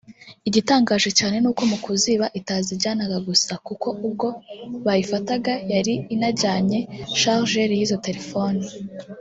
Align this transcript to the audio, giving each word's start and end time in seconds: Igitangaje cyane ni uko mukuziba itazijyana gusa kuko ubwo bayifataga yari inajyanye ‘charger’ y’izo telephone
Igitangaje 0.47 1.09
cyane 1.19 1.35
ni 1.39 1.47
uko 1.51 1.61
mukuziba 1.71 2.25
itazijyana 2.39 3.03
gusa 3.27 3.53
kuko 3.67 3.87
ubwo 4.07 4.27
bayifataga 4.85 5.53
yari 5.73 5.93
inajyanye 6.13 6.79
‘charger’ 7.19 7.69
y’izo 7.77 7.97
telephone 8.07 8.59